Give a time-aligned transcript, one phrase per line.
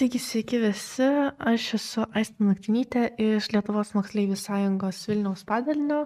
[0.00, 1.06] Taigi, sveiki visi,
[1.44, 5.98] aš esu Aistė Naktinytė iš Lietuvos moksleivių sąjungos Vilniaus padalinio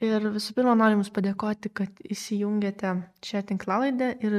[0.00, 2.94] ir visų pirma noriu Jums padėkoti, kad įsijungėte
[3.28, 4.38] šią tinklalaidę ir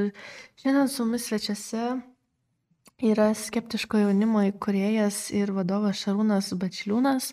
[0.58, 1.84] šiandien su mumis svečiuose
[3.12, 7.30] yra skeptiško jaunimo įkurėjas ir vadovas Šarūnas Bačliūnas.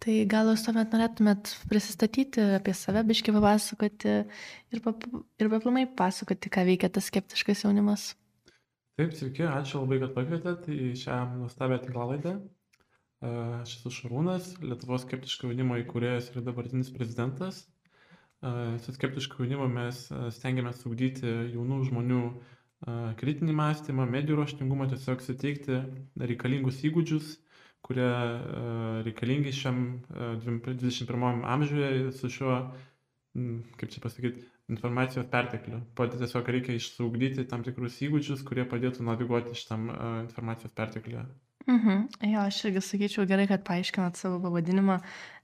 [0.00, 6.56] Tai gal jūs tuomet norėtumėt prisistatyti apie save, biški papasakoti ir, pap ir paplamai pasakoti,
[6.56, 8.14] ką veikia tas skeptiškas jaunimas.
[9.00, 12.34] Taip, sveiki, ačiū labai, kad pakvietėt į šią nuostabią tinklalaidę.
[13.24, 17.62] Aš esu Šarūnas, Lietuvos skeptiško jaunimo įkūrėjas ir dabartinis prezidentas.
[18.84, 20.02] Su skeptiško jaunimo mes
[20.36, 21.24] stengiamės ugdyti
[21.54, 22.20] jaunų žmonių
[23.22, 25.80] kritinį mąstymą, medijų raštingumą, tiesiog suteikti
[26.18, 27.32] reikalingus įgūdžius,
[27.86, 28.10] kurie
[29.08, 29.84] reikalingi šiam
[30.44, 32.58] 21 amžiuje su šiuo,
[33.32, 35.80] kaip čia pasakyti, informacijos perteklių.
[35.96, 41.24] Pat tiesiog reikia išsaugdyti tam tikrus įgūdžius, kurie padėtų naviguoti šitam uh, informacijos pertekliuje.
[41.68, 42.08] Mhm.
[42.32, 44.98] Jo, aš irgi sakyčiau gerai, kad paaiškinat savo pavadinimą,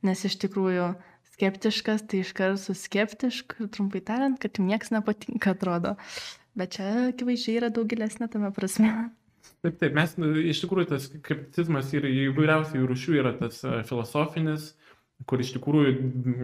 [0.06, 0.91] nes iš tikrųjų
[1.36, 5.95] skeptiškas, tai iš karto su skeptišku, trumpai tariant, kad jums niekas nepatinka, atrodo.
[6.58, 8.91] Bet čia akivaizdžiai yra daug gilesnė tame prasme.
[9.62, 14.73] Taip, taip, mes nu, iš tikrųjų tas skepticizmas yra įvairiausių rūšių, yra tas filosofinis,
[15.27, 15.94] kur iš tikrųjų,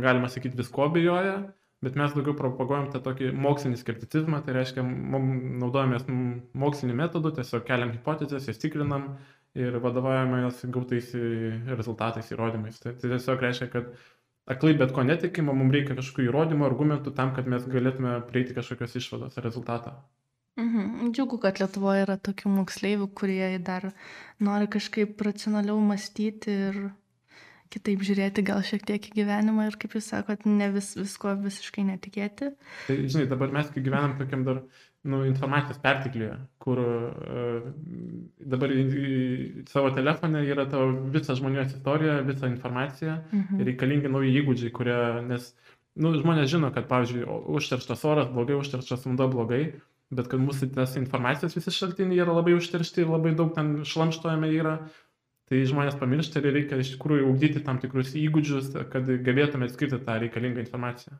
[0.02, 1.36] galima sakyti, visko bijoja,
[1.84, 4.82] bet mes daugiau propaguojam tą tokį mokslinį skepticizmą, tai reiškia,
[5.62, 6.08] naudojamės
[6.56, 9.14] moksliniu metodu, tiesiog keliam hipotezės, jas tikrinam
[9.54, 11.12] ir vadovaujamės gautais
[11.68, 12.80] rezultatais, įrodymais.
[12.82, 13.92] Tai, tai tiesiog reiškia, kad
[14.50, 18.98] aklai bet ko netikima, mums reikia kažkokių įrodymų, argumentų tam, kad mes galėtume prieiti kažkokios
[19.00, 19.98] išvados rezultatą.
[20.58, 21.10] Mhm.
[21.14, 23.88] Džiugu, kad Lietuvoje yra tokių moksleivių, kurie dar
[24.38, 26.78] nori kažkaip racionaliau mąstyti ir
[27.72, 31.86] kitaip žiūrėti gal šiek tiek į gyvenimą ir, kaip jūs sakot, ne vis, visko visiškai
[31.88, 32.50] netikėti.
[32.88, 34.62] Tai, žinai, dabar mes kai gyvenam tokiam dar
[35.04, 37.66] nu, informacijos pertikliuje, kur uh,
[38.54, 43.60] dabar į, į savo telefonę yra tavo visa žmonijos istorija, visa informacija mhm.
[43.60, 45.50] ir reikalingi nauji įgūdžiai, kurie, nes
[46.00, 47.26] nu, žmonės žino, kad, pavyzdžiui,
[47.58, 49.64] užterštas oras blogai, užterštas vanduo blogai,
[50.14, 54.50] bet kad mūsų tas informacijos visi šaltiniai yra labai užteršti ir labai daug ten šlamštojame
[54.54, 54.78] yra,
[55.50, 60.18] tai žmonės pamiršta ir reikia iš tikrųjų ugdyti tam tikrus įgūdžius, kad galėtume atskirti tą
[60.22, 61.18] reikalingą informaciją.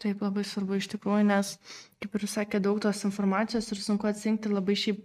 [0.00, 1.56] Taip, labai svarbu iš tikrųjų, nes,
[2.00, 5.02] kaip ir sakė, daug tos informacijos ir sunku atsinkti labai šiaip,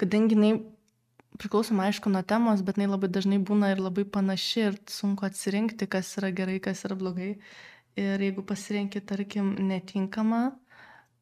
[0.00, 0.52] kadangi jinai
[1.38, 5.90] priklausoma aišku nuo temos, bet jinai labai dažnai būna ir labai panaši ir sunku atsirinkti,
[5.90, 7.34] kas yra gerai, kas yra blogai.
[7.98, 10.42] Ir jeigu pasirenki, tarkim, netinkamą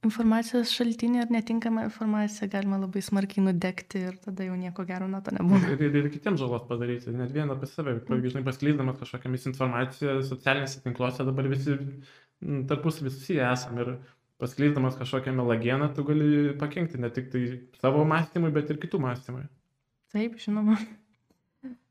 [0.07, 5.21] informacijos šaltinį ar netinkamą informaciją galima labai smarkiai nudegti ir tada jau nieko gero nuo
[5.27, 5.73] to nebūna.
[5.75, 7.99] Ir, ir, ir kitiems žalos padaryti, net vieną apie save.
[8.07, 11.79] Pavyzdžiui, žinai, paskleisdamas kažkokią misinformaciją socialinėse tinkluose dabar visi
[12.71, 13.97] tarpusavį susiję esam ir
[14.43, 17.43] paskleisdamas kažkokią melagieną tu gali pakengti ne tik tai
[17.81, 19.47] savo mąstymui, bet ir kitų mąstymui.
[20.13, 20.77] Taip, žinoma.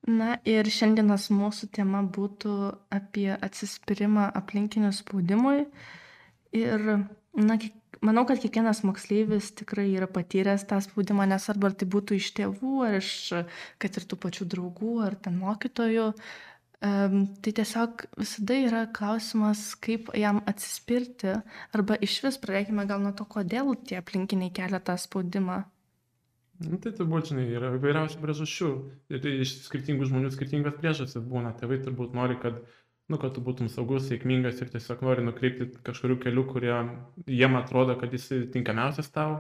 [0.05, 2.51] Na ir šiandienas mūsų tema būtų
[2.93, 5.65] apie atsispirimą aplinkinių spaudimui.
[6.55, 6.83] Ir,
[7.33, 7.57] na,
[8.06, 12.73] manau kad kiekvienas moksleivis tikrai yra patyręs tą spaudimą nesvarbu ar tai būtų iš tėvų
[12.88, 13.11] ar iš
[13.81, 16.09] kad ir tų pačių draugų ar ten mokytojų
[16.81, 21.38] tai tiesiog visada yra klausimas kaip jam atsispirti
[21.73, 25.63] arba išvis pradėkime gal nuo to kodėl tie aplinkiniai kelia tą spaudimą
[26.63, 28.67] Nu, tai turbūt, žinai, yra įvairiausių priežasčių.
[29.11, 31.51] Ir iš skirtingų žmonių skirtingas priežastis būna.
[31.59, 32.61] Tėvai turbūt nori, kad
[33.11, 36.75] nu, kad tu būtum saugus, sėkmingas ir tiesiog nori nukreipti kažkurių kelių, kurie
[37.29, 39.38] jiem atrodo, kad jis tinkamiausias tau.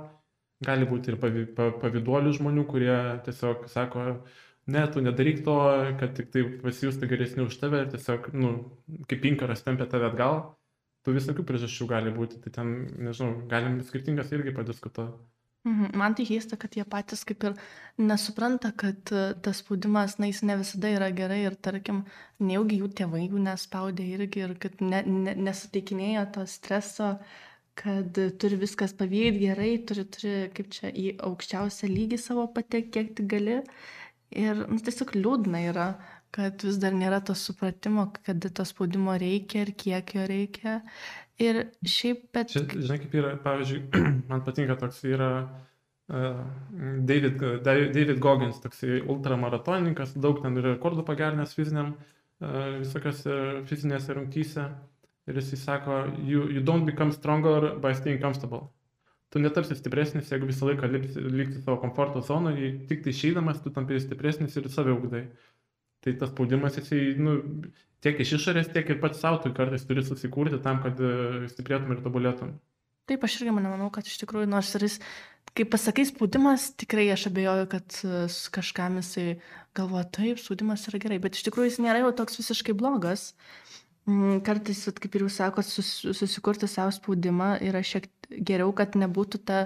[0.65, 2.95] Gali būti ir pavi, paviduolių žmonių, kurie
[3.25, 4.05] tiesiog sako,
[4.71, 5.55] ne, tu nedaryk to,
[5.99, 8.53] kad tik tai pasijūstų geresni už tave ir tiesiog, nu,
[9.11, 10.39] kaip inkaras tempia tave atgal.
[11.05, 15.19] Tu visokių priežasčių gali būti, tai ten, nežinau, galim skirtingas irgi padiskutuoti.
[15.65, 15.97] Mhm.
[15.97, 17.55] Man tai keista, kad jie patys kaip ir
[17.97, 22.03] nesupranta, kad e, tas spaudimas, na, jis ne visada yra gerai ir, tarkim,
[22.37, 27.09] nejaugi jų tėvai jų nespaudė irgi ir kad ne, ne, nesuteikinėjo to streso,
[27.81, 33.15] kad turi viskas pavykti gerai, turi, turi kaip čia į aukščiausią lygį savo patekti, kiek
[33.17, 33.57] tik gali.
[34.35, 35.89] Ir nu, tiesiog liūdna yra,
[36.35, 40.79] kad vis dar nėra to supratimo, kad to spaudimo reikia ir kiek jo reikia.
[41.41, 42.51] Ir šiaip, bet...
[42.53, 43.81] Čia, žinai, kaip yra, pavyzdžiui,
[44.29, 46.43] man patinka toks yra uh,
[47.03, 51.95] David, David Goggins, toks ultramaratonininkas, daug ten yra rekordų pagernęs fiziniam,
[52.39, 54.69] uh, visokiose fizinėse rungtyse.
[55.25, 58.69] Ir jis sako, you, you don't become stronger by staying comfortable.
[59.33, 63.97] Tu netapsi stipresnis, jeigu visą laiką likti savo komforto zonoje, tik tai išeidamas tu tampi
[63.99, 65.25] stipresnis ir save ugdai.
[66.05, 67.33] Tai tas spaudimas, jisai, nu,
[68.05, 71.95] tiek iš išorės, tiek ir pats savo tu kartais turi susikurti tam, kad e, stiprėtum
[71.95, 72.55] ir tobulėtum.
[73.09, 74.99] Taip, aš irgi manau, kad iš tikrųjų, nors ir jis
[75.55, 78.25] kai pasakai spaudimas, tikrai aš abejoju, kad e,
[78.55, 79.37] kažkam jisai
[79.77, 83.33] galvoja, taip, spaudimas yra gerai, bet iš tikrųjų jis nėra jau toks visiškai blogas.
[84.05, 88.95] Mm, Kartais, kaip ir jūs sakot, sus, susikurti savo spaudimą yra šiek tiek geriau, kad
[88.97, 89.59] nebūtų ta,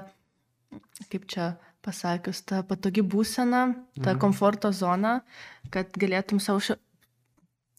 [1.11, 4.19] kaip čia pasakius, ta patogi būsena, ta Mhm.
[4.19, 5.21] komforto zona,
[5.71, 6.59] kad galėtum savo.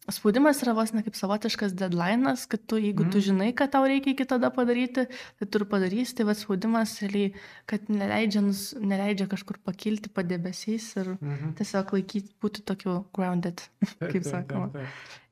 [0.09, 3.25] Spaudimas yra vos ne kaip savotiškas deadline'as, kad tu, jeigu tu Mhm.
[3.27, 5.05] žinai, kad tau reikia iki tada padaryti,
[5.39, 7.35] tai tu ir padarysi, tai va spaudimas realiai,
[7.67, 11.53] kad neleidžia, nus- neleidžia kažkur pakilti padebesiais ir Mhm.
[11.55, 13.61] tiesiog laikyti, būti tokiu grounded.
[14.01, 14.71] Kaip sakoma.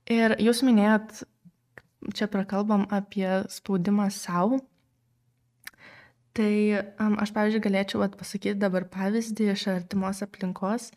[0.07, 1.25] Ir jūs minėjot,
[2.15, 4.61] čia prakalbam apie spaudimą savo.
[6.35, 10.93] Tai um, aš, pavyzdžiui, galėčiau vat, pasakyti dabar pavyzdį iš artimos aplinkos,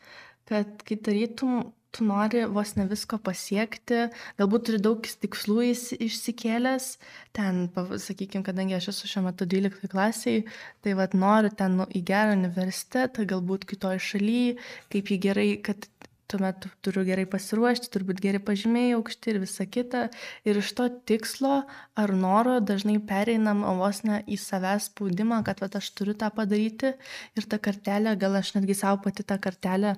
[0.46, 4.06] kad kai tarytum tu nori vos ne visko pasiekti,
[4.40, 5.68] galbūt turi daug tikslų
[6.08, 6.88] išsikėlęs,
[7.36, 10.46] ten, sakykime, kadangi aš esu šiuo metu 12 klasiai,
[10.84, 14.56] tai vad noriu ten nu, į gerą universitetą, galbūt kitoje šalyje,
[14.94, 15.90] kaip jį gerai, kad
[16.32, 20.06] tuomet turiu gerai pasiruošti, turbūt geri pažymiai aukšti ir visa kita.
[20.48, 21.62] Ir iš to tikslo
[22.00, 26.94] ar noro dažnai pereinam vos ne į savęs spaudimą, kad vat, aš turiu tą padaryti
[27.36, 29.98] ir tą kartelę, gal aš netgi savo pati tą kartelę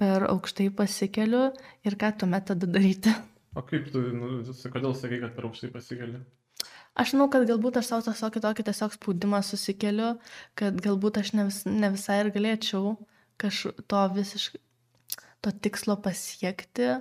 [0.00, 1.48] per aukštai pasikeliu
[1.86, 3.12] ir ką tuomet tada daryti.
[3.54, 4.40] O kaip tu, nu,
[4.74, 6.22] kodėl sakai, kad per aukštai pasikeli?
[6.94, 10.12] Aš žinau, kad galbūt aš savo tiesiog kitokį tiesiog spaudimą susikeliu,
[10.58, 12.94] kad galbūt aš ne, vis, ne visai ir galėčiau
[13.42, 14.60] kažto visiškai,
[15.42, 16.92] to tikslo pasiekti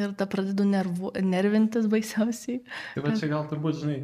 [0.00, 2.60] ir tada pradedu nervu, nervintis baisiausiai.
[2.96, 3.98] Tai va čia gal turbūt, žinai,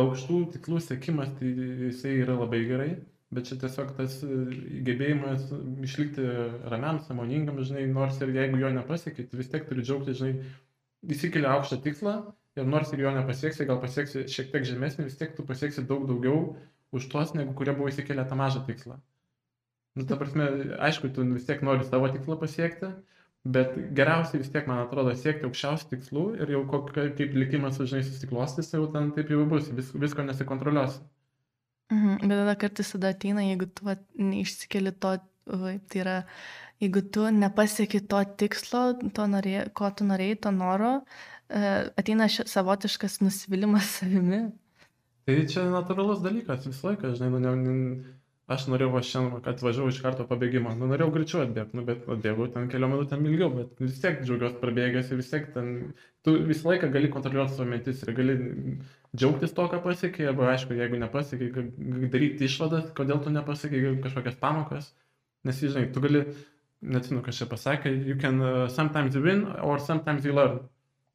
[0.00, 1.52] aukštų tikslų sėkimas, tai
[1.88, 2.90] jisai yra labai gerai,
[3.34, 4.38] bet čia tiesiog tas e,
[4.86, 5.48] gebėjimas
[5.86, 6.24] išlikti
[6.72, 10.52] ramiam, samoningam, žinai, nors ir jeigu jo nepasiekit, vis tiek turi džiaugtis, žinai,
[11.14, 12.14] įsikeli aukštą tikslą
[12.58, 16.06] ir nors ir jo nepasieksi, gal pasieksi šiek tiek žemesnį, vis tiek tu pasieksi daug
[16.10, 16.54] daugiau
[16.94, 19.00] už tuos, negu kurie buvo įsikėlę tą mažą tikslą.
[19.94, 20.46] Nu, ta prasme,
[20.82, 22.90] aišku, tu vis tiek nori savo tikslą pasiekti,
[23.56, 28.02] bet geriausiai vis tiek, man atrodo, siekti aukščiausių tikslų ir jau kokia, kaip likimas, žinai,
[28.06, 31.02] susiklostys, jau ten taip jau bus, vis, visko nesikontroliuosi.
[31.92, 35.14] Mhm, bet tada kartais tada ateina, jeigu tu vat, neišsikeli to,
[35.52, 36.16] oi, tai yra,
[36.82, 38.84] jeigu tu nepasieki to tikslo,
[39.16, 40.92] to norė, ko tu norėjai, to noro,
[41.48, 44.46] e, ateina ši, savotiškas nusivylimas savimi.
[45.24, 48.14] Tai čia natūralus dalykas visą laiką, žinai, nu, ne, ne,
[48.52, 52.48] aš norėjau va šiandien, atvažiavau iš karto pabėgimą, nu, norėjau greičiau atbėgti, nu, bet atbėgau
[52.52, 55.70] ten keliom minutėm ilgiau, bet vis tiek džiaugiuosi prabėgęs ir vis tiek ten,
[56.26, 58.36] tu visą laiką gali kontroliuoti savo mintis ir gali
[59.16, 61.64] džiaugtis to, ką pasiekiai, arba aišku, jeigu nepasiekiai,
[62.12, 64.92] daryti išvadas, kodėl tu nepasiekiai kažkokias pamokas,
[65.48, 66.26] nes, žinai, tu gali,
[66.84, 70.60] neatsimenu, kas čia pasakė, you can uh, sometimes win or sometimes you learn.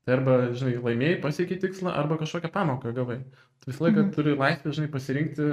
[0.08, 3.20] Tai arba, žinai, laimėjai, pasiekiai tikslą, arba kažkokią pamoką gavai.
[3.66, 4.12] Tu visą laiką Mhm.
[4.16, 5.48] turi laisvę, žinai, pasirinkti,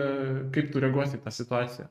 [0.57, 1.89] kaip tu reaguosi į tą situaciją.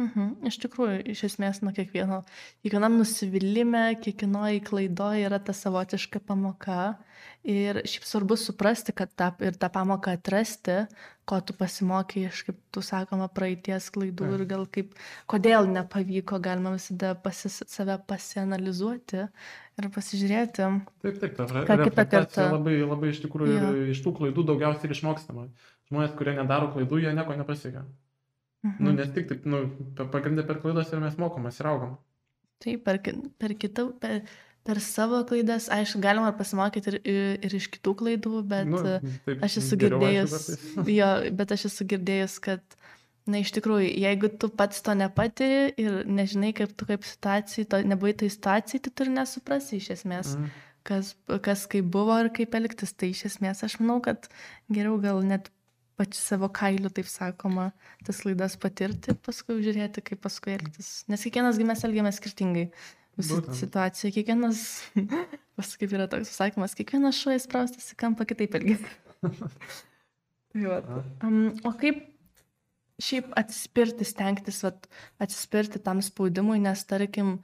[0.00, 0.46] Mhm.
[0.48, 2.22] Iš tikrųjų, iš esmės nuo kiekvieno,
[2.64, 6.94] kiekvienam nusivylimė, kiekvienoje klaidoje yra ta savotiška pamoka.
[7.46, 10.86] Ir šiaip svarbu suprasti, kad tą, ir tą pamoką atrasti,
[11.28, 14.94] ko tu pasimokai iš, kaip tu sakoma, praeities klaidų ir gal kaip,
[15.30, 20.66] kodėl nepavyko, galima visada pasis, save pasianalizuoti ir pasižiūrėti.
[21.04, 24.96] Taip, taip, ta re- reflektacija labai, labai iš tikrųjų ir iš tų klaidų daugiausiai ir
[24.96, 25.46] išmokstama.
[25.92, 27.84] Žmonės, kurie nedaro klaidų, jie nieko nepasiekia.
[28.62, 28.78] Mhm.
[28.84, 29.64] Nu, nes tik taip, nu,
[29.98, 31.96] pa- pagrindė per klaidas ir mes mokomės ir augam.
[32.62, 33.00] Taip, per,
[33.42, 34.20] per, kitą, per,
[34.62, 36.98] per savo klaidas, aišku, galima pasimokyti ir,
[37.42, 40.36] ir, iš kitų klaidų, bet Nu, nu, taip, aš esu girdėjus,
[40.98, 41.08] jo,
[41.40, 42.62] bet aš esu girdėjus, kad,
[43.26, 47.82] na, iš tikrųjų, jeigu tu pats to nepatiri ir nežinai, kaip tu kaip situacijai, to
[47.82, 50.52] nebuvai tai situacijai, tai tu ir nesuprasi iš esmės, Mhm.
[50.86, 52.94] kas, kas kaip buvo ir kaip elgtis.
[52.94, 54.30] Tai iš esmės aš manau, kad
[54.70, 55.50] geriau gal net
[55.98, 57.70] pačiu savo kailiu, taip sakoma,
[58.06, 60.90] tas klaidas patirti ir paskui žiūrėti, kaip paskui elgtis.
[61.12, 62.68] Nes kiekvienas mes elgiamės skirtingai.
[63.18, 63.58] Visi Būtent.
[63.58, 64.62] situacija, kiekvienas,
[65.58, 68.94] paskui yra toks sakymas, kiekvienas šuo įspraustas į kampą kitaip elgesi.
[70.54, 70.64] tai.
[71.24, 72.00] Um, o kaip
[73.02, 74.88] šiaip atsispirti, stengtis vat,
[75.22, 77.38] atsispirti tam spaudimui, nes tarkim,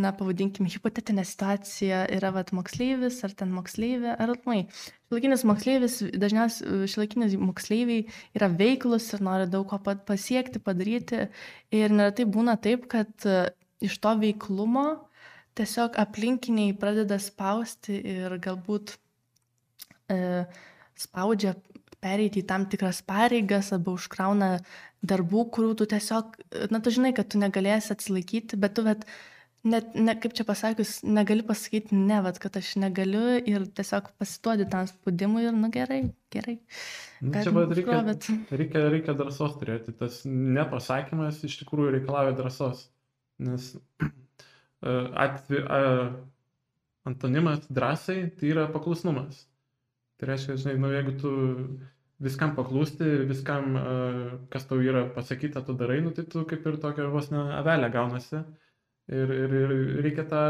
[0.00, 4.60] na, pavadinkim, hipotetinė situacija yra vat, moksleivis ar ten moksleivė, ar atmai.
[5.08, 8.06] Šilaikinis moksleivis, dažniausiai šilaikinis moksleiviai
[8.38, 11.26] yra veiklus ir nori daug ko pa- pasiekti, padaryti.
[11.74, 13.50] Ir neretai būna taip, kad e,
[13.84, 14.86] iš to veiklumo
[15.58, 18.94] tiesiog aplinkiniai pradeda spausti ir galbūt
[20.12, 20.44] e,
[20.98, 21.56] spaudžia
[22.02, 24.50] pereiti į tam tikras pareigas arba užkrauna
[25.06, 26.38] darbų, kurių tu tiesiog,
[26.72, 29.06] na tu žinai, kad tu negalėsi atsilaikyti, bet tu bet
[29.68, 34.66] net, ne, kaip čia pasakius, negali pasakyti ne, vat, kad aš negaliu ir tiesiog pasiduodi
[34.72, 36.00] tam spaudimui ir, nu gerai,
[36.34, 36.56] gerai.
[37.20, 38.28] Nu, čia vat reikia, užkrovėt?
[38.60, 39.94] reikia, reikia drąsos turėti.
[39.98, 42.86] Tas nepasakymas iš tikrųjų reikalauja drąsos.
[43.42, 43.70] Nes
[44.06, 44.96] e,
[45.26, 45.80] atvi, a,
[47.08, 49.46] antonimas drąsai tai yra paklusnumas.
[50.18, 51.32] Tai reiškia, žinai, nu, jeigu tu
[52.22, 53.98] viskam paklūsti, viskam, a,
[54.52, 57.90] kas tau yra pasakyta, tu darai, nu, tai tu kaip ir tokia vos ne avelė
[57.94, 58.46] gaunasi.
[59.08, 59.70] Ir, ir, ir
[60.04, 60.40] reikia tą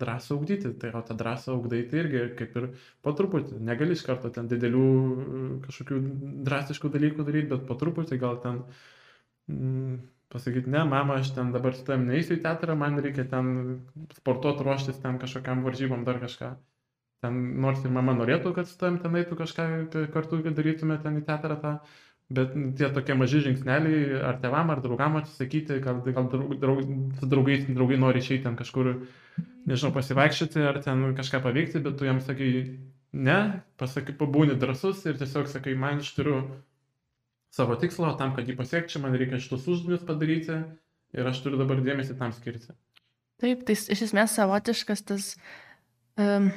[0.00, 0.70] drąsą ugdyti.
[0.80, 2.68] Tai o tą drąsą ugdai tai irgi kaip ir
[3.04, 3.58] po truputį.
[3.68, 5.98] Negali iš karto ten didelių e, kažkokių
[6.48, 8.62] drastiškų dalykų daryti, bet po truputį gal ten
[9.52, 9.98] mm,
[10.32, 13.52] pasakyti, ne, mama, aš ten dabar su tavim neįsiu į teatrą, man reikia ten
[14.16, 16.54] sportuoti, ruoštis ten kažkokiam varžybom, dar kažką.
[17.24, 19.68] Ten nors ir mama norėtų, kad su tavim ten eitų kažką
[20.14, 21.76] kartu, kad darytume ten į teatrą tą.
[22.26, 26.80] Bet tie tokie maži žingsneliai, ar tevam, ar draugam atsisakyti, gal, gal draug, draug,
[27.20, 28.88] su draugais, draugai nori išeiti ten kažkur,
[29.70, 32.50] nežinau, pasivaikščioti, ar ten kažką paveikti, bet tu jam sakai,
[33.14, 33.38] ne,
[33.78, 36.40] pasakai, pabūni drasus ir tiesiog sakai, man aš turiu
[37.54, 40.58] savo tikslą, tam, kad jį pasiekčiau, man reikia šitus uždavinius padaryti
[41.14, 42.74] ir aš turiu dabar dėmesį tam skirti.
[43.38, 45.30] Taip, tai iš esmės savotiškas tas
[46.18, 46.50] um,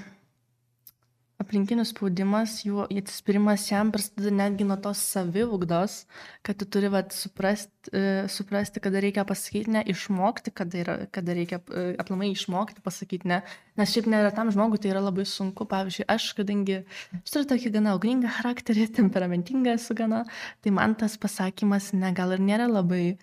[1.40, 6.04] aplinkinių spaudimas, jų atsispyrimas jam prasideda netgi nuo tos savivugdos,
[6.46, 11.36] kad tu turi vat, suprast, uh, suprasti, kada reikia pasakyti ne, išmokti, kada, yra, kada
[11.38, 13.42] reikia uh, aplamai išmokti pasakyti ne.
[13.80, 15.68] Nes šiaip neretam žmogui tai yra labai sunku.
[15.70, 16.82] Pavyzdžiui, aš, kadangi
[17.24, 20.26] turiu tokį gana augningą charakterį, temperamentingą esu gana,
[20.64, 23.18] tai man tas pasakymas ne gal ir nėra labai e,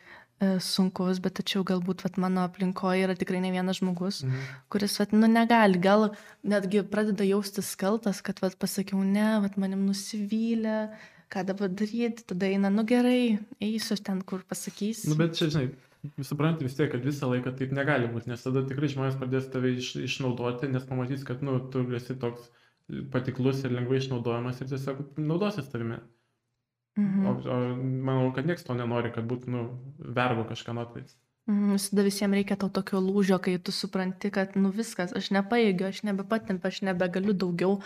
[0.61, 4.43] sunkus, bet tačiau galbūt vat, mano aplinkoje yra tikrai ne vienas žmogus, Mhm.
[4.69, 6.11] kuris vat, nu, negali, gal
[6.45, 10.91] netgi pradeda jaustis kaltas, kad vat, pasakiau ne, vat, manim nusivylė,
[11.33, 15.07] ką dabar daryti, tada eina, nu gerai, eisiu ten, kur pasakys.
[15.09, 15.71] Nu, bet čia, žinai,
[16.23, 19.73] supranti vis tiek, kad visą laiką taip negali būti, nes tada tikrai žmonės pradės tave
[19.77, 22.51] iš, išnaudoti, nes pamatys, kad, nu, tu esi toks
[23.11, 25.97] patiklus ir lengvai išnaudojamas ir tiesiog naudosis tavimi.
[26.97, 27.27] Mhm.
[27.29, 29.65] O, o manau, kad niekas to nenori, kad būtų, nu,
[29.99, 31.17] vergo kažką atveis.
[31.47, 35.87] Mhm, Visada visiems reikia tau tokio lūžio, kai tu supranti, kad, nu viskas, aš nepaėgiu,
[35.93, 37.77] aš nebepatempiu, aš nebegaliu daugiau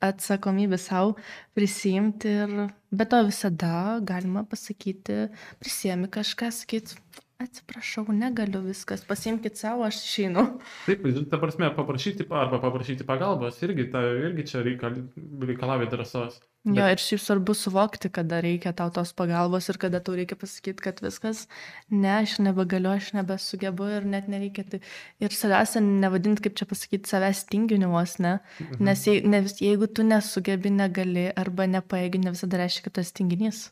[0.00, 1.16] atsakomybę, savo
[1.54, 2.54] prisijimti ir
[2.92, 5.28] be to visada galima pasakyti,
[5.60, 6.96] prisėmi kažką, sakyti,
[7.40, 10.46] atsiprašau, negaliu viskas, pasiimkit savo, aš išeinu.
[10.86, 14.96] Taip, ta prasme, paprašyti pa- arba paprašyti pagalbos irgi, ta, irgi čia reikal,
[15.44, 16.40] reikalauja drąsos.
[16.60, 20.36] Jo, Bet- ir šiaip svarbu suvokti, kada reikia tau tos pagalbos ir kada tau reikia
[20.36, 21.46] pasakyti, kad viskas,
[21.88, 24.66] ne, aš nebegaliu, aš nebesugebu ir net nereikia.
[24.68, 24.82] Tai...
[25.24, 28.34] Ir svarbiausia, nevadinti, kaip čia pasakyti, savęs tinginiuos, ne?
[28.60, 28.84] Mhm.
[28.90, 33.70] Nes jei, ne, jeigu tu nesugebi, negali arba nepaėgi, ne visada reiškia, kad tas tinginys.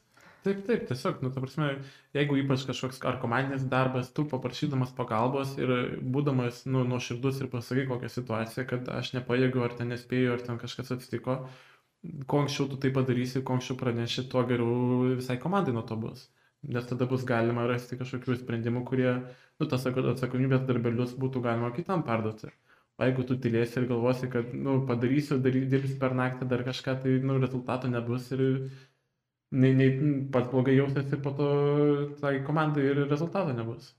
[0.49, 1.75] Taip, taip, tiesiog, nu, ta prasme,
[2.16, 7.85] jeigu ypač kažkoks ar komandinis darbas, tu paprašydamas pagalbos ir būdamas, nu, nuoširdus ir pasakai
[7.90, 11.42] kokią situaciją, kad aš nepajėgiu, ar ten nespėju, ar ten kažkas atsitiko,
[12.26, 16.28] kuo anksčiau tu tai padarysi, kuo anksčiau praneši, tuo geriau visai komandai nuo to bus.
[16.62, 19.10] Nes tada bus galima rasti kažkokių sprendimų, kurie,
[19.60, 22.50] nu, tas atsakomybės darbelius būtų galima kitam perduoti.
[22.98, 26.96] O jeigu tu tylėsi ir galvosi, kad, nu, padarysiu, dary, dirbsiu per naktį dar kažką,
[27.04, 28.42] tai, nu, rezultato nebus ir
[29.54, 29.92] nei, nei
[30.34, 31.46] pats blogai jausiasi ir po to
[32.18, 33.92] tai komandai ir rezultato nebus.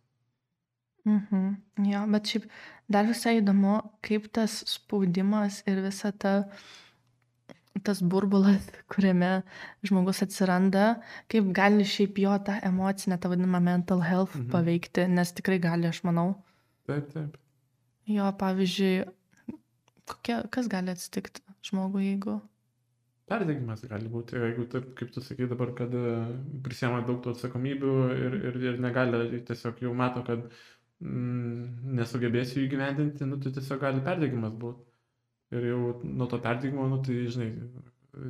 [1.07, 1.55] Mhm.
[1.87, 2.49] Jo, bet šiaip
[2.91, 6.33] dar visai įdomu, kaip tas spaudimas ir visa ta
[7.83, 9.43] tas burbulas, kuriame
[9.88, 10.99] žmogus atsiranda,
[11.31, 14.49] kaip gali šiaip jo tą emocinę, tą vadinamą mental health Mhm.
[14.51, 16.35] paveikti, nes tikrai gali, aš manau.
[16.88, 17.38] Taip, taip.
[18.09, 19.05] Jo, pavyzdžiui,
[20.09, 22.39] kokie, kas gali atsitikti žmogui, jeigu...
[23.29, 25.91] Perdegimas gali būti, jeigu taip, kaip tu sakai dabar, kad
[26.65, 30.47] prisėmė daug tų atsakomybių ir, ir, ir negali, tiesiog jau mato, kad
[30.99, 34.88] mm, nesugebėsi jų įgyvendinti, nu, tai tiesiog gali perdegimas būti.
[35.51, 37.49] Ir jau nuo to perdegimo, nu, tai, žinai,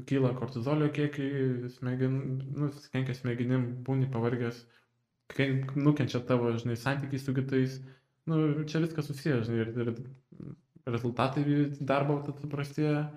[0.08, 2.14] kyla kortizolio kiekiai, smegen,
[2.56, 4.62] nu, kenkia smegenim, būni pavargęs,
[5.36, 7.80] ken- nukenčia tavo, žinai, santykiai su kitais.
[8.30, 11.44] Nu, čia viskas susiję, žinai, ir, ir rezultatai
[11.82, 12.20] darbo
[12.52, 13.10] prastėja.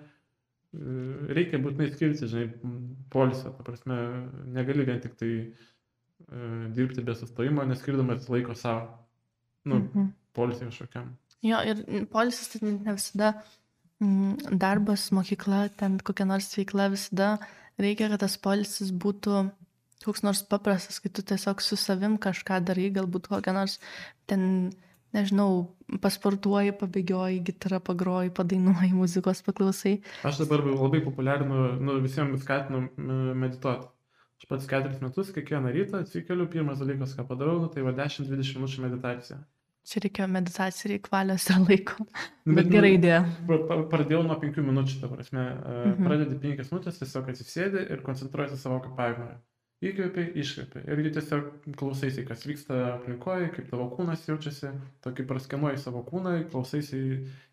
[0.73, 0.99] E,
[1.37, 2.47] Reikia būtinai skirti, žinai,
[3.13, 3.97] polisą, ta prasme,
[4.57, 5.53] negali vien tik tai e,
[6.75, 8.87] dirbti be sustojimo, neskirdamas laiko savo,
[9.69, 10.11] nu, Mhm.
[10.35, 11.11] polisai kažkokiam.
[11.43, 13.62] Jo, ir polisis tai ne visada mm,
[14.51, 17.37] darbas, mokykla, ten kokia nors veikla, visada
[17.81, 19.45] reikia, kad tas polisis būtų
[20.03, 23.79] koks nors paprastas, kai tu tiesiog su savim kažką darai, galbūt kokią nors
[24.31, 24.73] ten,
[25.15, 25.69] nežinau,
[26.03, 29.99] pasportuoji, pabėgioji, gitarą pagroji, padainuoji, muzikos paklausai.
[30.29, 33.91] Aš dabar labai populiarinu, nu, visiems skatinu medituoti.
[34.43, 38.59] Aš pats keturis metus, kiekvieną rytą atsikeliu, pirmas dalykas, ką padarau, nu, tai va 10-20
[38.59, 39.39] minučių meditacija.
[39.89, 42.05] Čia reikia meditacijai, reikia valios ir laiko.
[42.47, 43.23] Nu, Bet gerai idėja.
[43.49, 45.43] pra- pra- Pradėjau nuo 5 minučių, ta prasme.
[45.43, 45.95] Mhm.
[45.95, 46.05] Mhm.
[46.07, 49.33] Pradedi 5 minutės, tiesiog atsisėdi ir koncentruojasi savo kvėpavimą.
[49.83, 50.85] Įkvėpi, iškvėpi.
[50.87, 54.71] Ir tiesiog klausaisi, kas vyksta aplinkoje, kaip tavo kūnas jaučiasi.
[55.03, 57.01] Tokį praskenuoji savo kūną, klausaisi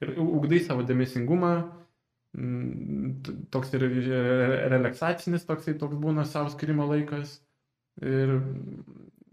[0.05, 1.53] ir ugdai savo dėmesingumą.
[2.37, 7.39] Mm, Toks ir re- relaksacinis, toksai toks būna savo skirimo laikas.
[8.05, 8.35] Ir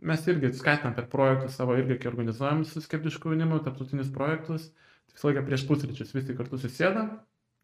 [0.03, 4.71] mes irgi skatinam per projektus savo irgi, kai organizuojam su skeptišku jaunimu, tarptautinius projektus.
[5.15, 7.15] Visą laiką prieš pusryčius visi kartu susėdam,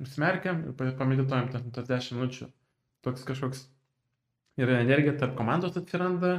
[0.08, 2.48] smerkiam ir pa- pamedituojam tas 10 minučių.
[3.04, 3.66] Toks kažkoks
[4.60, 6.32] ir energija tarp komandos atsiranda,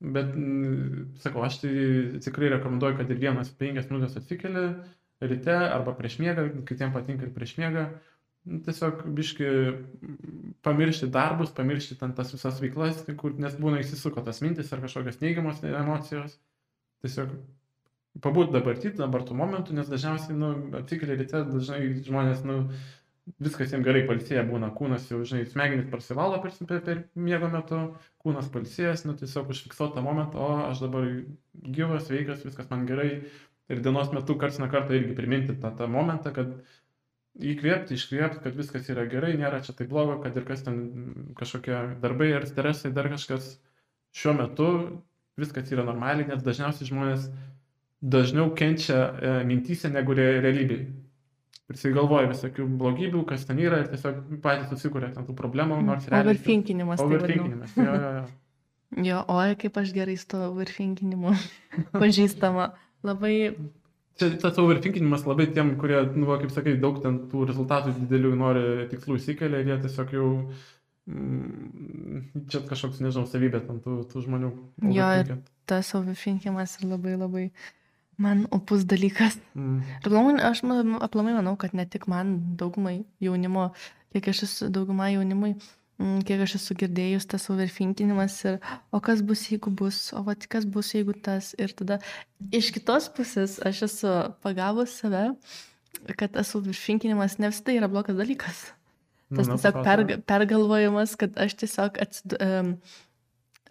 [0.00, 1.74] bet, mm, sakau, aš tai
[2.24, 4.66] tikrai rekomenduoju, kad ir vienas penkias minutės atsikeli
[5.24, 7.86] ryte arba prieš miegą, kitiems patinka ir prieš miegą.
[8.44, 9.50] Nu, Tiesiog biški
[10.64, 15.22] pamiršti darbus, pamiršti ten tas visas veiklas, kur, nes būna įsisuko tas mintis ar kažkokios
[15.22, 16.36] neigiamos emocijos.
[17.04, 17.32] Tiesiog
[18.24, 22.60] pabūti dabartį, dabar tų momentų, nes dažniausiai, nu, atsikeli ryte, dažnai žmonės, nu,
[23.42, 27.80] viskas jiems gerai palsėję būna, kūnas jau, žinai, smegenys prasivalo per, per, per miego metu,
[28.22, 31.08] kūnas palsėjęs, nu, tiesiog užfiksuoti tą momentą, o aš dabar
[31.64, 33.10] gyvas, sveikas, viskas man gerai.
[33.72, 36.50] Ir dienos metu karts nuo karto irgi priminti tą, tą momentą, kad
[37.34, 40.78] įkvėpti, iškvėpti, kad viskas yra gerai, nėra čia taip blogo, kad ir kas ten
[41.38, 43.56] kažkokie darbai ar stresai, dar kažkas
[44.14, 44.68] šiuo metu
[45.40, 47.26] viskas yra normaliai, nes dažniausiai žmonės
[48.04, 50.92] dažniau kenčia e, mintyse negu re, realybėje.
[51.64, 56.34] Prisigalvoja visokių blogybių, kas ten yra ir tiesiog patys susikuria ten tų problemų, nors realiai.
[56.34, 57.00] Overthinkinimas.
[57.00, 57.22] tai vadinu.
[57.22, 57.76] Overthinkinimas.
[57.78, 58.24] Jo, jo, jo.
[59.02, 61.32] Jo, oi, kaip aš gerai su to overthinkinimu
[62.02, 62.68] pažįstama.
[63.04, 63.34] Labai,
[64.18, 68.34] Čia tas overthinkinimas labai tiem, kurie, nu, va, kaip sakai, daug ten tų rezultatų didelių
[68.38, 70.28] nori tikslų įsikelia ir jie tiesiog jau,
[71.10, 74.50] mm, čia kažkoks, nežinau, savybė tam tų, tų žmonių.
[74.94, 77.44] Jo, ir- tas overthinkinimas yra labai labai
[78.18, 79.38] man opus dalykas.
[79.58, 79.80] Mm.
[79.82, 83.72] Ir aplamai, aš ma- aplamai manau, kad ne tik man, daugumai jaunimo,
[84.14, 85.62] kiek aš esu, dauguma jaunimui, mm,
[85.98, 88.58] kiek aš esu girdėjus, tas overthinkinimas ir,
[88.94, 91.52] o kas bus, jeigu bus, o va, kas bus, jeigu tas.
[91.60, 92.00] Ir tada
[92.54, 95.26] iš kitos pusės aš esu pagavus save,
[96.18, 98.66] kad tas overthinkinimas ne visada yra blogas dalykas.
[99.30, 102.74] Nu, Tas na, tiesiog perga, pergalvojimas, kad aš tiesiog atsid, um,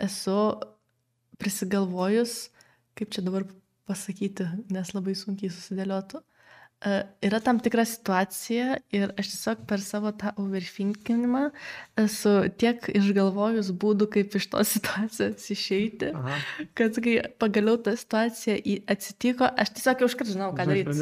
[0.02, 0.38] esu
[1.42, 2.48] prisigalvojus,
[2.98, 3.46] kaip čia dabar
[3.90, 6.24] pasakyti, nes labai sunkiai susidėliotų.
[6.84, 11.44] Uh, yra tam tikra situacija ir aš tiesiog per savo tą overthinkinimą
[12.02, 16.42] esu tiek išgalvojus būdų, kaip iš tos situacijos išeiti, Aha,
[16.76, 18.58] kad kai pagaliau ta situacija
[18.92, 20.98] atsitiko, aš tiesiog jau iškart žinau, ką daryti.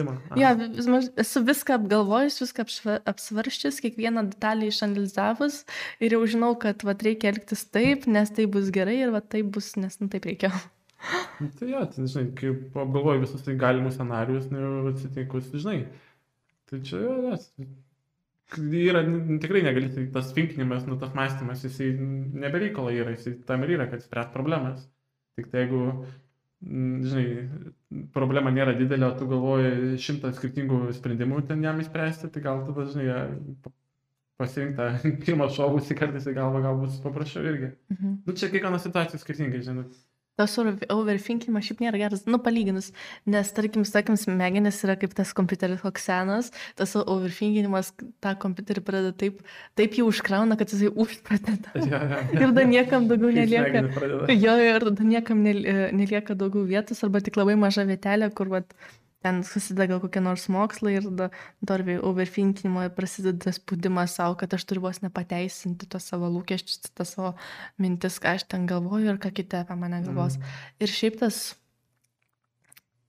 [0.93, 2.67] maž- esu viską apgalvojus, viską
[3.15, 5.63] apsvarsčius, kiekvieną detalę išanalizavus
[5.97, 9.49] ir jau žinau, kad vat, reikia elgtis taip, nes tai bus gerai ir vat, taip
[9.57, 10.53] bus, nes nu, taip reikia.
[11.41, 12.51] Nu, Tai jo, tai žinai, kai
[12.83, 15.79] apgalvoji visus tai galimus scenarius, nu, atsitikus, žinai.
[16.69, 17.47] Tai čia nes.
[18.61, 19.01] Yra,
[19.41, 21.93] tikrai negali, tai tas finkinimas, nu, tas mąstymas, jisai
[22.43, 24.83] nebereikalo yra, jisai tam ir yra, kad spręs problemas.
[25.39, 25.81] Tik tai jeigu,
[27.07, 27.25] žinai,
[28.13, 32.85] problema nėra didelė, o tu galvoji šimtą skirtingų sprendimų ten jam įspręsti, tai gal tada,
[32.91, 33.07] žinai,
[33.63, 33.73] pa-
[34.41, 34.89] pasirinktą
[35.25, 37.71] pirmą šovusį kartais į galvą gal bus paprasčiau irgi.
[37.95, 38.17] Mhm.
[38.27, 39.87] Nu, čia kiekviena situacija skirtingai, žinai.
[40.39, 42.91] Tas over- overthinkinimas šiaip nėra geras, nu palyginus,
[43.29, 47.91] nes tarkim, sakim, smegenis yra kaip tas kompiuteris koks senas, tas overthinkinimas
[48.23, 49.41] tą kompiuterį pradeda taip,
[49.77, 51.75] taip jau užkrauna, kad jisai užprateda.
[51.75, 52.21] Ja, ja, ja.
[52.31, 53.67] Ir tada niekam daugiau nelieka.
[53.67, 54.39] smegenys pradeda.
[54.47, 58.71] Jo, ir tada niekam e, nelieka daugiau vietos, arba tik labai maža vietelė, kur vat,
[59.21, 61.29] ten susideda gal kokie nors mokslai ir tada
[61.71, 66.91] dar vėl overthinkinimo ir prasideda spaudimas savo, kad aš turiu vos nepateisinti tos savo lūkesčius,
[66.97, 67.33] tas savo
[67.81, 70.39] mintis, ką aš ten galvoju ir ką kiti apie mane galvos.
[70.39, 70.55] Mm.
[70.81, 71.41] Ir šiaip tas,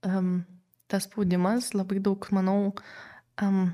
[0.05, 0.43] um,
[0.91, 2.75] tas spaudimas labai daug, manau,
[3.41, 3.73] um,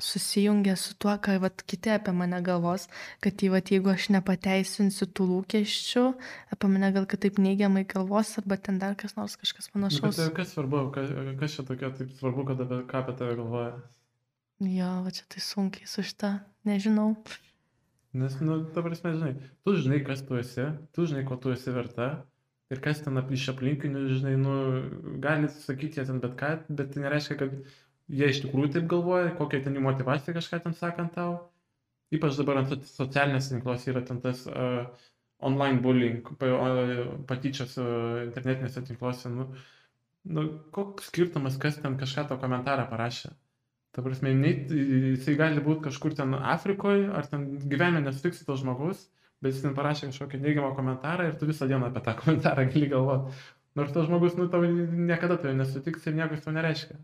[0.00, 2.88] susijungia su tuo, ką vat, kiti apie mane galvos,
[3.22, 6.04] kad tai, vat, jeigu aš nepateisinsiu tų lūkesčių,
[6.54, 10.16] apie mane gal kitaip neigiamai galvos, arba ten dar kas nors kažkas Nu, bet panašaus.
[10.16, 13.72] tai kas svarbu, kas, kas čia tokia taip svarbu, kad apie, ką apie tave galvoja.
[14.62, 16.36] Jo, va čia tai sunkiai su šitą,
[16.68, 17.16] nežinau.
[18.12, 19.32] Nes, nu, ta prasme, žinai,
[19.64, 22.10] tu žinai, kas tu esi, tu žinai, ko tu esi verta.
[22.72, 24.52] Ir kas ten iš aplinkinių, žinai, nu,
[25.20, 27.56] gali sakyti jie ten bet ką, bet tai nereiškia, kad
[28.10, 31.36] jie iš tikrųjų taip galvoja, kokia ten jų motivacija kažką ten sakant tau.
[32.12, 34.84] Ypač dabar ant soc- socialinės tinklos yra ten tas uh,
[35.42, 36.50] online bullying, pa,
[37.28, 39.32] patyčios uh, internetinėse tinkluose.
[39.32, 39.48] Nu,
[40.28, 40.44] nu,
[40.76, 43.32] koks skirtumas, kas ten kažką to komentarą parašė.
[43.92, 49.06] Ta prasme, nei, jisai gali būti kažkur ten Afrikoje, ar ten gyvenime nesutiksi to žmogus,
[49.44, 52.88] bet jis ten parašė kažkokį neigiamą komentarą ir tu visą dieną apie tą komentarą gali
[52.92, 53.42] galvoti.
[53.76, 56.98] Nors tas žmogus, nu, tau niekada tavai nesutiks ir nieko to nereiškia.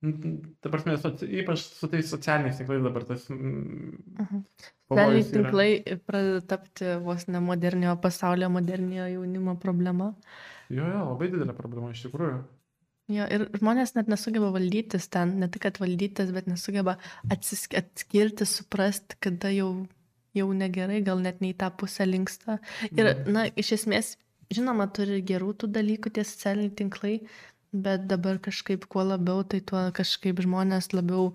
[0.00, 0.94] Ta prasme,
[1.42, 3.26] ypač su tais socialiniais tinklais dabar tas...
[3.28, 4.44] Mhm.
[4.88, 10.14] Socialiniai tinklai pradeda tapti vos ne moderniojo pasaulio, moderniojo jaunimo problema.
[10.72, 12.40] Jo, jo, labai didelė problema iš tikrųjų.
[13.10, 16.96] Jo, ir žmonės net nesugeba valdytis ten, ne tik, kad valdytis, bet nesugeba
[17.32, 19.70] atsisk atskirti, suprasti, kada jau,
[20.36, 22.60] jau negerai, gal net ne į tą pusę linksta.
[22.88, 23.32] Ir, mhm.
[23.34, 24.14] na, iš esmės,
[24.54, 27.16] žinoma, turi gerų tų dalykų tie socialiniai tinklai,
[27.72, 31.34] bet dabar kažkaip kuo labiau, tai tuo kažkaip žmonės labiau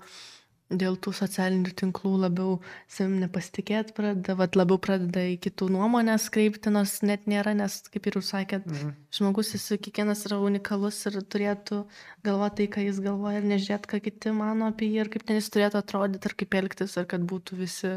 [0.66, 2.56] dėl tų socialinių tinklų labiau
[2.90, 8.10] savim nepasitikėt pradeda, vat, labiau pradeda į kitų nuomonės kreipti, nors net nėra, nes, kaip
[8.10, 8.96] ir jūs sakėt, mhm.
[9.14, 11.84] žmogus jis kiekvienas yra unikalus ir turėtų
[12.26, 15.38] galvoti tai, ką jis galvoja ir nežiūrėti, ką kiti mano apie jį ir kaip ten
[15.38, 17.94] jis turėtų atrodyti ir kaip elgtis, ar kad būtų visi,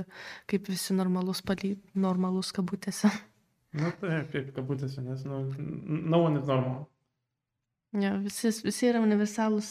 [0.52, 3.10] kaip visi normalus, paly, normalus kabutėse.
[3.78, 5.42] Na taip, kaip kabutėse, nes, nu,
[5.88, 6.84] no one is normal.
[7.96, 9.70] Jo, visi, visi yra universalūs,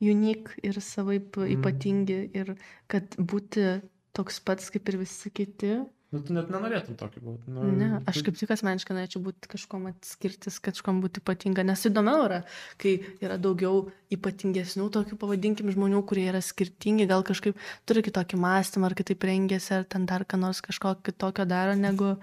[0.00, 1.50] unik ir savaip mm.
[1.58, 2.54] ypatingi ir
[2.88, 3.66] kad būti
[4.16, 5.74] toks pats kaip ir visi kiti,
[6.08, 7.52] Nu, tu net nenorėtum tokį būti.
[7.52, 12.22] Nu, ne, aš kaip tik asmeniškai norėčiau būti kažkom atskirtis, kažkom būti ypatinga, nes įdomiau
[12.24, 12.38] yra,
[12.80, 18.88] kai yra daugiau ypatingesnių tokių, pavadinkim, žmonių, kurie yra skirtingi, gal kažkaip turi kitokį mąstymą,
[18.88, 22.14] ar kitaip rengiasi, ar ten dar ką nors kažko kitokio daro, negu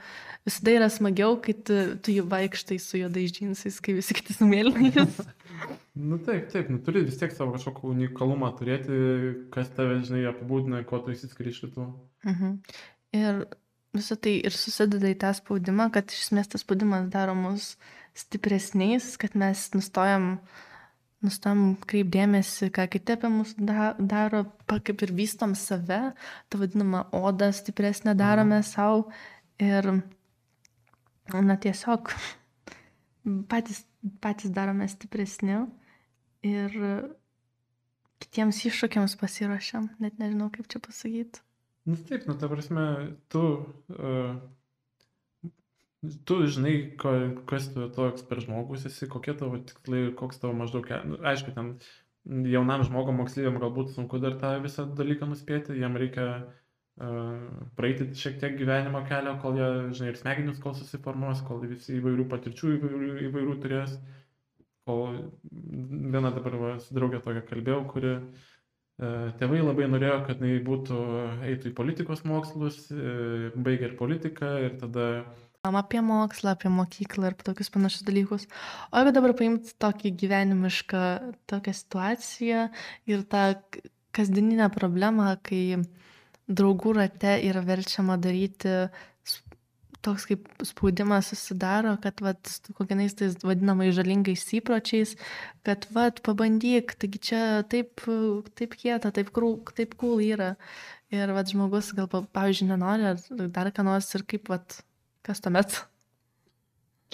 [0.49, 4.49] visada yra smagiau, kai tu, tu jų vaikštai su juodais džinsais, kai visi kiti su
[4.49, 5.21] mėlynais.
[6.09, 8.97] nu taip, taip, nu turi vis tiek savo kažkokį unikalumą turėti,
[9.53, 11.87] kas tave, žinai, apibūdina, ko tu įsiskiri iš kitų.
[12.25, 12.57] Mhm.
[13.15, 13.45] Ir
[13.95, 17.73] visą tai ir susideda į tą spaudimą, kad iš esmės tas spaudimas daro mus
[18.15, 20.35] stipresniais, kad mes nustojam,
[21.25, 26.01] nustojam kreipdėmėsi, ką kiti apie mus da, daro, kaip ir vystom save,
[26.49, 28.69] tą vadinamą odą stipresnę darome mhm.
[28.69, 29.05] savo
[29.59, 29.91] ir,
[31.33, 32.13] na tiesiog,
[33.51, 33.83] patys,
[34.23, 35.63] patys darome stipresni
[36.45, 36.79] ir
[38.23, 41.41] kitiems iššūkiams pasiruošiam, net nežinau kaip čia pasakyti.
[41.85, 42.83] Nu taip, nu ta prasme,
[43.29, 43.39] tu,
[43.93, 44.33] uh,
[46.25, 47.11] tu žinai, ko,
[47.45, 51.75] kas tu toks per žmogus esi, kokie tavo tikslai, koks tavo maždaug, nu, aišku, ten
[52.49, 57.45] jaunam žmogui, moksleiviam galbūt sunku dar tą visą dalyką nuspėti, jam reikia uh,
[57.77, 62.25] praeiti šiek tiek gyvenimo kelio, kol jie, žinai, ir smegenys kol susiformuos, kol visi įvairių
[62.33, 63.99] patirčių įvairių, įvairių turės.
[64.89, 68.54] Kol viena dabar va, su draugė tokia kalbėjau, kuri uh, E,
[68.99, 70.99] tėvai labai norėjo, kad jinai būtų,
[71.49, 75.07] eitų į politikos mokslus, e, baigė ir politiką ir tada...
[75.65, 78.45] Apie mokslą, apie mokyklą ir tokius panašius dalykus.
[78.93, 81.01] O jeigu dabar paimti tokį gyvenimišką
[81.49, 82.67] tokią situaciją
[83.09, 83.47] ir tą
[84.15, 85.81] kasdieninę problemą, kai
[86.45, 88.77] draugų rate yra verčiama daryti
[90.05, 95.15] toks kaip spaudimas susidaro, kad vat, kokiais tais vadinamai žalingais įpročiais,
[95.67, 97.41] kad vat, pabandyk, taigi čia
[97.71, 98.05] taip,
[98.59, 100.53] taip kieta, taip, krū, taip cool yra.
[101.13, 104.79] Ir vat, žmogus gal, pavyzdžiui, nenori ar dar ką nors ir kaip, vat,
[105.25, 105.83] kas tuomet.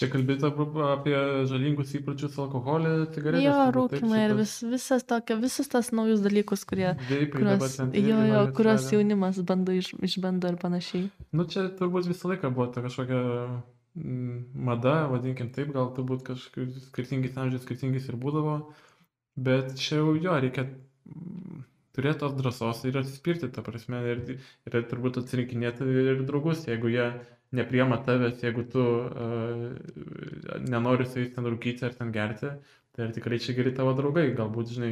[0.02, 0.48] Čia kalbėti
[0.82, 1.14] apie
[1.46, 3.44] žalingus įpročius, alkoholį, cigaretės.
[3.46, 6.96] Jo, rūkimą ir vis, visas tokio, visus tas naujus dalykus, kurie,
[7.30, 11.04] kurios, jo, jo, kurios jaunimas bando iš, išbando ir panašiai.
[11.38, 13.20] Nu, čia turbūt visą laiką buvo ta kažkokia
[13.94, 14.40] mm,
[14.72, 18.56] mada, vadinkim taip, gal turbūt kažkokius skirtingais amžiais skirtingais ir būdavo,
[19.38, 21.62] bet čia jau jo, reikia mm,
[21.94, 24.26] turėti tos drąsos ir atsispirti, ta prasme, ir,
[24.66, 27.06] ir turbūt atsirinkinėti ir draugus, jeigu jie
[27.52, 29.66] nepriema tavęs, jeigu tu uh,
[30.68, 32.54] nenori su jais ten rūkyti ar ten gerti,
[32.96, 34.92] tai ar tikrai čia geri tavo draugai, galbūt, žinai,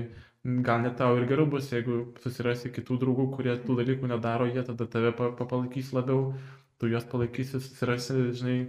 [0.67, 4.63] gal net tau ir geriau bus, jeigu susirasi kitų draugų, kurie tų dalykų nedaro, jie
[4.67, 6.33] tada tave palaikys labiau,
[6.79, 8.59] tu juos palaikysi, susirasi, žinai,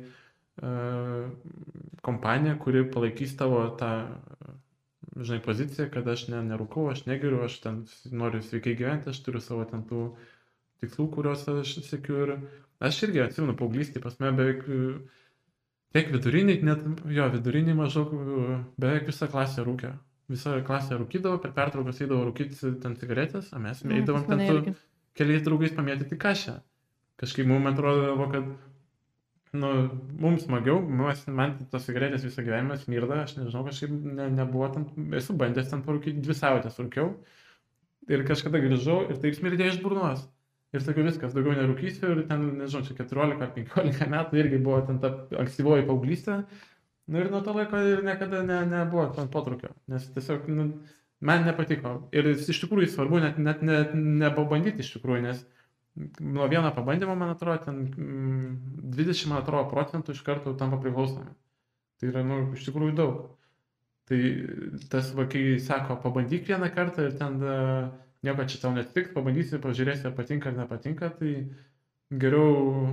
[0.63, 1.31] uh,
[2.07, 3.93] kompaniją, kuri palaikys tavo tą,
[5.17, 9.43] žinai, poziciją, kad aš ne, nerūkau, aš negeriu, aš ten noriu sveikai gyventi, aš turiu
[9.45, 10.11] savo ten tų
[10.81, 12.35] tikslų, kuriuos aš sėkiu ir
[12.81, 14.63] Aš irgi atsimenu paauglystį, pas mane beveik,
[15.93, 18.15] tiek viduriniai, net jo viduriniai maždaug,
[18.81, 19.93] beveik visą klasę rūkė.
[20.31, 24.75] Visa klasė rūkydavo, per pertraukas eidavo rūkyti ten cigaretės, o mes eidavom ten su
[25.19, 26.57] keliais draugais pamėtyti kažką.
[27.21, 28.47] Kažkaip mums atrodo, kad
[29.61, 29.73] nu,
[30.23, 34.87] mums smagiau, mums, man tos cigaretės visą gyvenimą smirda, aš nežinau, kažkaip ne, nebuvo ten,
[35.19, 37.11] esu bandęs ten parūkyti, dvi savaitės rūkiau
[38.09, 40.25] ir kažkada grįžau ir taip smirdėjo iš burnos.
[40.71, 44.79] Ir sakiau, viskas, daugiau nerūkysiu ir ten, nežinau, čia 14 ar 15 metų irgi buvo
[44.87, 45.11] ten ta
[45.43, 46.37] ankstyvoji paauglystė.
[47.11, 50.69] Na nu, ir nuo to laiko ir niekada ne, nebuvo ten potrukio, nes tiesiog nu,
[51.27, 51.97] man nepatiko.
[52.15, 55.43] Ir iš tikrųjų svarbu net, net, net nepabandyti iš tikrųjų, nes
[56.23, 57.99] nuo vieno pabandymo, man atrodo, ten 20,
[58.95, 61.35] mm, man atrodo, procentų iš karto tampa priklausomi.
[61.99, 63.19] Tai yra, nu, iš tikrųjų daug.
[64.07, 64.21] Tai
[64.93, 67.91] tas, va, kai sako, pabandyk vieną kartą ir ten uh,
[68.27, 71.35] nieko čia tau netiks, pabandysi, pažiūrėsi, ar patinka ar nepatinka, tai
[72.11, 72.91] geriau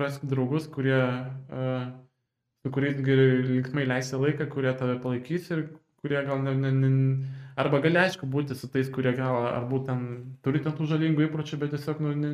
[0.00, 1.00] rask draugus, kurie,
[2.64, 5.66] su kuriais linksmai leisi laiką, kurie tave palaikys ir
[6.04, 6.88] kurie gal ne, ne, ne,
[7.56, 11.60] arba gali aišku būti su tais, kurie gal ar būtent turi ten tų žalingų įpročių,
[11.62, 12.32] bet tiesiog nu, ne,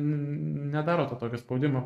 [0.73, 1.85] nedaro to tokio spaudimo.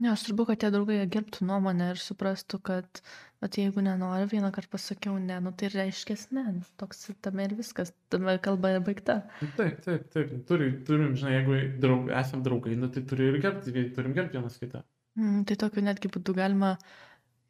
[0.00, 3.02] Ne, aš turbūt, kad tie draugai gerbtų nuomonę ir suprastų, kad,
[3.40, 7.56] bet jeigu nenori, vieną kartą pasakiau ne, nu tai reiškia ne, nu, toks tame ir
[7.58, 9.20] viskas, tame kalba ir baigta.
[9.58, 13.86] Taip, taip, taip, turi, turim, žinai, jeigu draug, esam draugai, nu tai turi ir gerbti,
[13.96, 14.84] turim gerbti vienas kitą.
[15.18, 16.74] Mm, tai tokiu netgi būtų galima,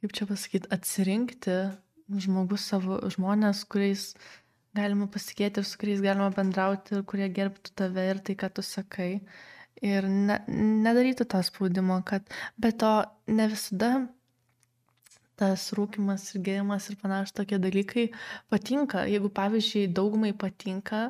[0.01, 1.59] kaip čia pasakyti, atsirinkti
[2.23, 4.13] žmogus savo žmonės, kuriais
[4.77, 8.65] galima pasikėti ir su kuriais galima bendrauti ir kurie gerbtų tave ir tai, ką tu
[8.67, 9.11] sakai
[9.83, 10.39] ir ne,
[10.87, 12.27] nedaryti to spaudimo, kad
[12.61, 12.93] be to
[13.27, 13.91] ne visada
[15.41, 18.07] tas rūkimas ir gėrimas ir panašus tokie dalykai
[18.53, 19.07] patinka.
[19.11, 21.03] Jeigu, pavyzdžiui, daugumai patinka,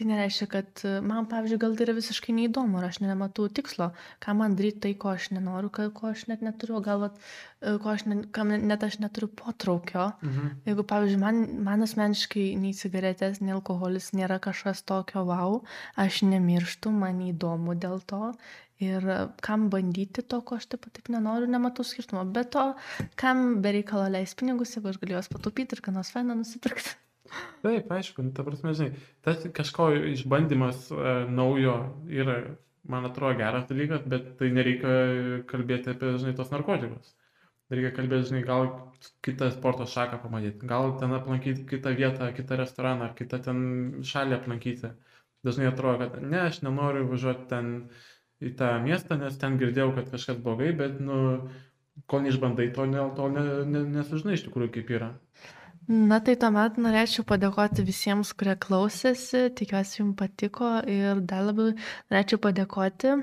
[0.00, 3.90] tai nereiškia, kad man, pavyzdžiui, gal tai yra visiškai neįdomu ir aš nematau tikslo,
[4.24, 7.20] ką man daryti tai, ko aš nenoriu, ko aš net neturiu, gal, vat,
[7.60, 10.08] ko aš ne, kam net aš neturiu potraukio.
[10.24, 10.54] Mhm.
[10.70, 15.60] Jeigu, pavyzdžiui, man, man asmeniškai nei cigaretės, nei alkoholis nėra kažkas tokio wow,
[16.00, 18.34] aš nemirštu, man įdomu dėl to
[18.80, 19.04] Ir
[19.44, 22.22] kam bandyti to, ko aš taip pat taip nenoriu, nematau skirtumo.
[22.32, 22.62] Bet to,
[23.20, 26.96] kam bereikalo leis pinigus, jeigu aš galiu juos patupyti ir ką nors fainą nusipirkti.
[27.62, 28.90] Taip, aišku, nu, ta prasme, žinai,
[29.26, 31.74] tas kažko išbandymas e, naujo
[32.22, 32.36] yra,
[32.90, 34.94] man atrodo, geras dalykas, bet tai nereikia
[35.50, 37.12] kalbėti apie, žinai, tos narkotikus.
[37.70, 38.66] Reikia kalbėti, žinai, gal
[39.26, 43.60] kitą sporto šaką pamatyti, gal ten aplankyti kitą vietą, kitą restoraną, kitą ten
[44.12, 44.90] šalį aplankyti.
[45.46, 47.70] Dažnai atrodo, kad ne, aš nenoriu važiuoti ten
[48.44, 51.20] į tą miestą, nes ten girdėjau, kad kažkas blogai, bet, nu,
[52.10, 55.10] kol neišbandai, to, ne, to ne, ne, nesužinai iš tikrųjų, kaip yra.
[55.90, 62.38] Na tai tuomet norėčiau padėkoti visiems, kurie klausėsi, tikiuosi jums patiko ir dar labiau norėčiau
[62.46, 63.16] padėkoti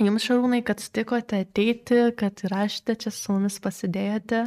[0.00, 4.40] Jums šarūnai, kad sutikote ateiti, kad įrašėte čia su mumis pasidėjote.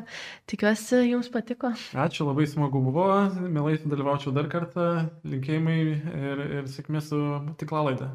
[0.49, 1.69] Tikiuosi, jums patiko.
[1.93, 3.05] Ačiū, labai smagu buvo,
[3.45, 4.87] mielai dalyvaučiau dar kartą,
[5.23, 7.21] linkėjimai ir, ir sėkmės su
[7.61, 8.09] tiklalaidė.